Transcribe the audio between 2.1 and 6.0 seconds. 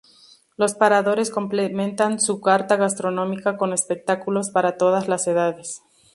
su carta gastronómica con espectáculos para todas las edades.